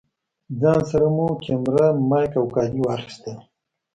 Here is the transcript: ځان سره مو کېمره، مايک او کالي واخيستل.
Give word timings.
ځان 0.59 0.79
سره 0.91 1.07
مو 1.15 1.27
کېمره، 1.43 1.87
مايک 2.09 2.33
او 2.39 2.45
کالي 2.55 2.79
واخيستل. 2.83 3.37